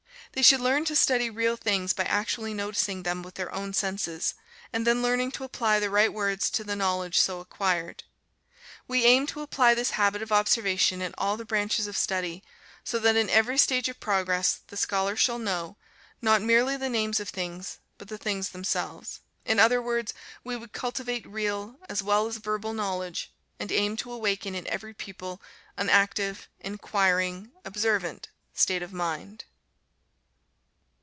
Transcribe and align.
They 0.33 0.41
should 0.41 0.61
learn 0.61 0.85
to 0.85 0.95
study 0.95 1.29
real 1.29 1.57
things 1.57 1.91
by 1.91 2.05
actually 2.05 2.53
noticing 2.53 3.03
them 3.03 3.21
with 3.21 3.33
their 3.35 3.53
own 3.53 3.73
senses, 3.73 4.33
and 4.71 4.87
then 4.87 5.01
learning 5.01 5.33
to 5.33 5.43
apply 5.43 5.77
the 5.81 5.89
right 5.89 6.13
words 6.13 6.49
to 6.51 6.63
the 6.63 6.73
knowledge 6.73 7.19
so 7.19 7.41
acquired. 7.41 8.05
We 8.87 9.03
aim 9.03 9.27
to 9.27 9.41
apply 9.41 9.73
this 9.73 9.89
habit 9.89 10.21
of 10.21 10.31
observation 10.31 11.01
in 11.01 11.13
all 11.17 11.35
the 11.35 11.43
branches 11.43 11.85
of 11.85 11.97
study, 11.97 12.43
so 12.85 12.97
that 12.99 13.17
in 13.17 13.29
every 13.29 13.57
stage 13.57 13.89
of 13.89 13.99
progress 13.99 14.61
the 14.67 14.77
scholar 14.77 15.17
shall 15.17 15.37
know, 15.37 15.75
not 16.21 16.41
merely 16.41 16.77
the 16.77 16.87
names 16.87 17.19
of 17.19 17.27
things, 17.27 17.79
but 17.97 18.07
the 18.07 18.17
things 18.17 18.51
themselves. 18.51 19.19
In 19.43 19.59
other 19.59 19.81
words, 19.81 20.13
we 20.45 20.55
would 20.55 20.71
cultivate 20.71 21.27
real, 21.27 21.75
as 21.89 22.01
well 22.01 22.25
as 22.25 22.37
verbal 22.37 22.71
knowledge, 22.71 23.33
and 23.59 23.69
aim 23.69 23.97
to 23.97 24.09
awaken 24.09 24.55
in 24.55 24.65
every 24.67 24.93
pupil 24.93 25.41
an 25.75 25.89
active, 25.89 26.47
inquiring, 26.61 27.51
observant 27.65 28.29
state 28.53 28.81
of 28.81 28.93
mind. 28.93 29.43